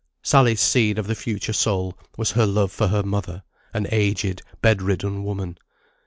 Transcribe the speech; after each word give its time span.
Sally's 0.23 0.61
seed 0.61 0.97
of 0.97 1.05
the 1.05 1.13
future 1.13 1.53
soul 1.53 1.95
was 2.17 2.31
her 2.31 2.47
love 2.47 2.71
for 2.71 2.87
her 2.87 3.03
mother, 3.03 3.43
an 3.71 3.85
aged 3.91 4.41
bedridden 4.59 5.23
woman. 5.23 5.59